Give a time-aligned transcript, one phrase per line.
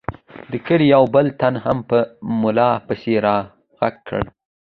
[0.51, 1.97] د کلي یو بل تن هم په
[2.41, 3.37] ملا پسې را
[3.79, 4.27] غږ کړل.